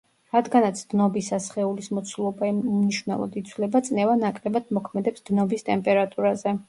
[0.35, 6.57] რადგანაც დნობისას სხეულის მოცულობა უმნიშვნელოდ იცვლება, წნევა ნაკლებად მოქმედებს დნობის ტემპერატურაზე.